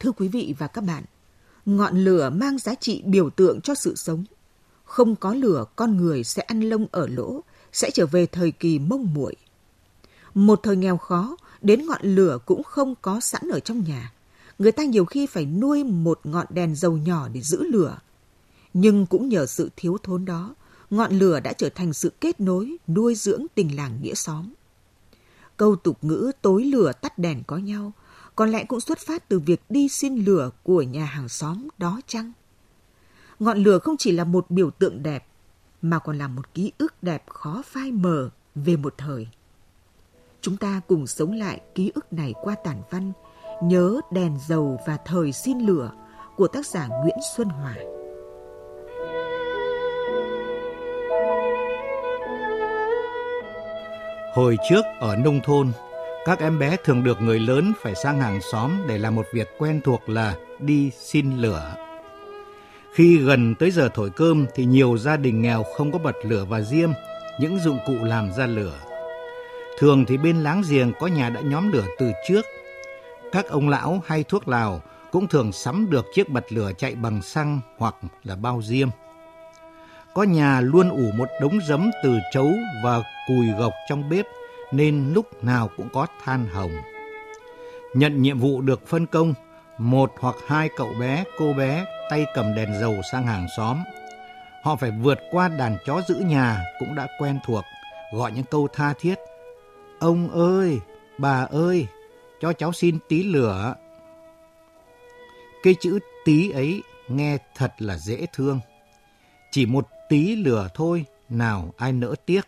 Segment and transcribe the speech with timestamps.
[0.00, 1.04] Thưa quý vị và các bạn,
[1.66, 4.24] ngọn lửa mang giá trị biểu tượng cho sự sống.
[4.84, 7.40] Không có lửa, con người sẽ ăn lông ở lỗ,
[7.72, 9.36] sẽ trở về thời kỳ mông muội.
[10.34, 14.12] Một thời nghèo khó, đến ngọn lửa cũng không có sẵn ở trong nhà.
[14.58, 17.98] Người ta nhiều khi phải nuôi một ngọn đèn dầu nhỏ để giữ lửa.
[18.74, 20.54] Nhưng cũng nhờ sự thiếu thốn đó,
[20.90, 24.52] ngọn lửa đã trở thành sự kết nối, nuôi dưỡng tình làng nghĩa xóm.
[25.56, 27.92] Câu tục ngữ tối lửa tắt đèn có nhau,
[28.40, 32.00] có lẽ cũng xuất phát từ việc đi xin lửa của nhà hàng xóm đó
[32.06, 32.32] chăng?
[33.38, 35.26] Ngọn lửa không chỉ là một biểu tượng đẹp,
[35.82, 39.28] mà còn là một ký ức đẹp khó phai mờ về một thời.
[40.40, 43.12] Chúng ta cùng sống lại ký ức này qua tản văn
[43.62, 45.92] Nhớ đèn dầu và thời xin lửa
[46.36, 47.76] của tác giả Nguyễn Xuân Hòa.
[54.34, 55.72] Hồi trước ở nông thôn,
[56.24, 59.48] các em bé thường được người lớn phải sang hàng xóm để làm một việc
[59.58, 61.74] quen thuộc là đi xin lửa.
[62.94, 66.44] Khi gần tới giờ thổi cơm thì nhiều gia đình nghèo không có bật lửa
[66.48, 66.90] và diêm,
[67.40, 68.78] những dụng cụ làm ra lửa.
[69.78, 72.46] Thường thì bên láng giềng có nhà đã nhóm lửa từ trước.
[73.32, 74.82] Các ông lão hay thuốc lào
[75.12, 78.88] cũng thường sắm được chiếc bật lửa chạy bằng xăng hoặc là bao diêm.
[80.14, 82.52] Có nhà luôn ủ một đống giấm từ chấu
[82.84, 84.26] và cùi gộc trong bếp
[84.72, 86.72] nên lúc nào cũng có than hồng.
[87.94, 89.34] Nhận nhiệm vụ được phân công,
[89.78, 93.78] một hoặc hai cậu bé, cô bé tay cầm đèn dầu sang hàng xóm.
[94.62, 97.64] Họ phải vượt qua đàn chó giữ nhà cũng đã quen thuộc,
[98.12, 99.14] gọi những câu tha thiết.
[99.98, 100.78] Ông ơi,
[101.18, 101.86] bà ơi,
[102.40, 103.74] cho cháu xin tí lửa.
[105.62, 108.60] Cái chữ tí ấy nghe thật là dễ thương.
[109.50, 112.40] Chỉ một tí lửa thôi, nào ai nỡ tiếc.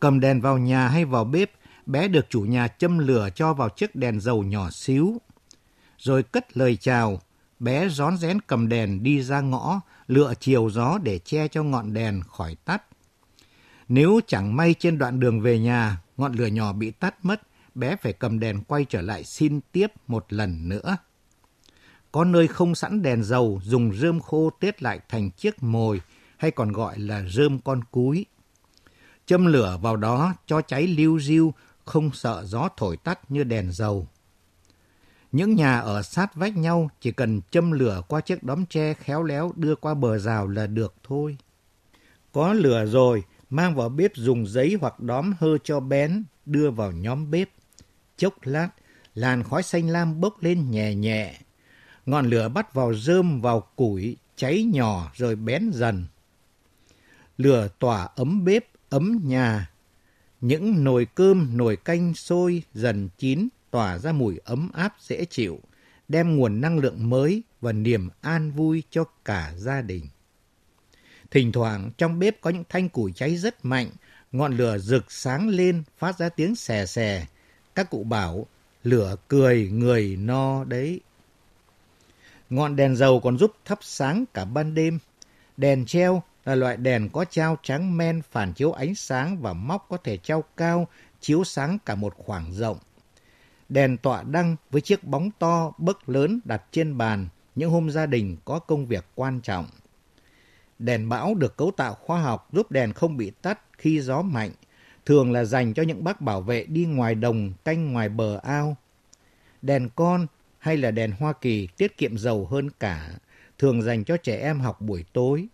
[0.00, 1.50] Cầm đèn vào nhà hay vào bếp,
[1.86, 5.20] bé được chủ nhà châm lửa cho vào chiếc đèn dầu nhỏ xíu.
[5.98, 7.20] Rồi cất lời chào,
[7.58, 11.94] bé rón rén cầm đèn đi ra ngõ, lựa chiều gió để che cho ngọn
[11.94, 12.82] đèn khỏi tắt.
[13.88, 17.42] Nếu chẳng may trên đoạn đường về nhà, ngọn lửa nhỏ bị tắt mất,
[17.74, 20.96] bé phải cầm đèn quay trở lại xin tiếp một lần nữa.
[22.12, 26.00] Có nơi không sẵn đèn dầu dùng rơm khô tết lại thành chiếc mồi
[26.36, 28.26] hay còn gọi là rơm con cúi.
[29.26, 31.54] Châm lửa vào đó cho cháy liu riu,
[31.84, 34.06] không sợ gió thổi tắt như đèn dầu.
[35.32, 39.22] Những nhà ở sát vách nhau chỉ cần châm lửa qua chiếc đóm tre khéo
[39.22, 41.36] léo đưa qua bờ rào là được thôi.
[42.32, 46.92] Có lửa rồi, mang vào bếp dùng giấy hoặc đóm hơ cho bén, đưa vào
[46.92, 47.48] nhóm bếp.
[48.16, 48.68] Chốc lát,
[49.14, 51.40] làn khói xanh lam bốc lên nhẹ nhẹ.
[52.06, 56.06] Ngọn lửa bắt vào rơm vào củi, cháy nhỏ rồi bén dần.
[57.36, 59.70] Lửa tỏa ấm bếp, ấm nhà.
[60.40, 65.60] Những nồi cơm, nồi canh sôi dần chín, tỏa ra mùi ấm áp dễ chịu,
[66.08, 70.06] đem nguồn năng lượng mới và niềm an vui cho cả gia đình.
[71.30, 73.90] Thỉnh thoảng trong bếp có những thanh củi cháy rất mạnh,
[74.32, 77.26] ngọn lửa rực sáng lên phát ra tiếng xè xè.
[77.74, 78.46] Các cụ bảo
[78.84, 81.00] lửa cười người no đấy.
[82.50, 84.98] Ngọn đèn dầu còn giúp thắp sáng cả ban đêm.
[85.56, 89.86] Đèn treo là loại đèn có trao trắng men phản chiếu ánh sáng và móc
[89.88, 90.88] có thể trao cao,
[91.20, 92.78] chiếu sáng cả một khoảng rộng.
[93.68, 98.06] Đèn tọa đăng với chiếc bóng to, bức lớn đặt trên bàn những hôm gia
[98.06, 99.66] đình có công việc quan trọng.
[100.78, 104.50] Đèn bão được cấu tạo khoa học giúp đèn không bị tắt khi gió mạnh,
[105.06, 108.76] thường là dành cho những bác bảo vệ đi ngoài đồng, canh ngoài bờ ao.
[109.62, 110.26] Đèn con
[110.58, 113.10] hay là đèn Hoa Kỳ tiết kiệm dầu hơn cả,
[113.58, 115.48] thường dành cho trẻ em học buổi tối.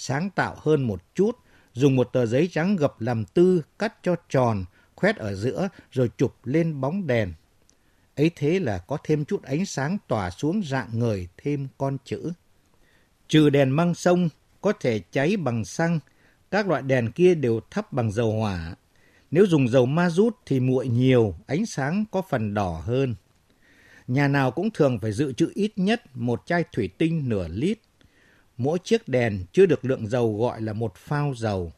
[0.00, 1.36] Sáng tạo hơn một chút,
[1.72, 4.64] dùng một tờ giấy trắng gập làm tư, cắt cho tròn,
[4.96, 7.32] khoét ở giữa rồi chụp lên bóng đèn.
[8.16, 12.32] Ấy thế là có thêm chút ánh sáng tỏa xuống dạng người thêm con chữ.
[13.28, 14.28] Trừ đèn măng sông
[14.60, 15.98] có thể cháy bằng xăng,
[16.50, 18.74] các loại đèn kia đều thắp bằng dầu hỏa.
[19.30, 23.14] Nếu dùng dầu ma rút thì nguội nhiều, ánh sáng có phần đỏ hơn.
[24.06, 27.78] Nhà nào cũng thường phải dự trữ ít nhất một chai thủy tinh nửa lít.
[28.58, 31.72] Mỗi chiếc đèn chưa được lượng dầu gọi là một phao dầu.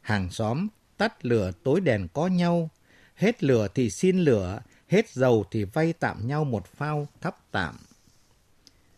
[0.00, 2.70] Hàng xóm tắt lửa tối đèn có nhau,
[3.14, 7.74] hết lửa thì xin lửa, hết dầu thì vay tạm nhau một phao thắp tạm.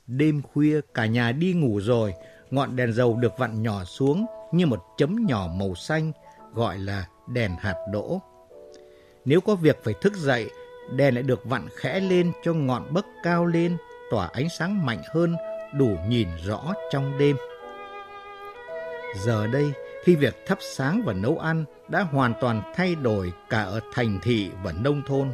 [0.06, 2.14] Đêm khuya cả nhà đi ngủ rồi,
[2.50, 6.12] ngọn đèn dầu được vặn nhỏ xuống như một chấm nhỏ màu xanh,
[6.54, 8.20] gọi là đèn hạt đỗ.
[9.24, 10.50] Nếu có việc phải thức dậy,
[10.96, 13.76] đèn lại được vặn khẽ lên cho ngọn bấc cao lên,
[14.10, 15.36] tỏa ánh sáng mạnh hơn,
[15.72, 16.60] đủ nhìn rõ
[16.90, 17.36] trong đêm.
[19.16, 19.72] Giờ đây,
[20.04, 24.18] khi việc thắp sáng và nấu ăn đã hoàn toàn thay đổi cả ở thành
[24.22, 25.32] thị và nông thôn.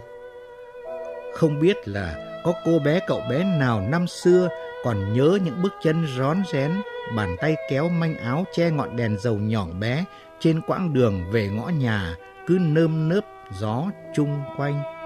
[1.34, 4.48] Không biết là có cô bé cậu bé nào năm xưa
[4.84, 6.72] còn nhớ những bước chân rón rén,
[7.16, 10.04] bàn tay kéo manh áo che ngọn đèn dầu nhỏ bé
[10.40, 13.24] trên quãng đường về ngõ nhà cứ nơm nớp
[13.58, 13.84] gió
[14.14, 14.97] chung quanh